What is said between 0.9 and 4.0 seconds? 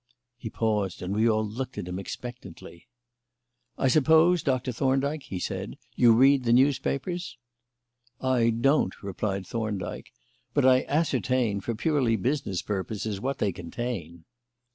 and we all looked at him expectantly. "I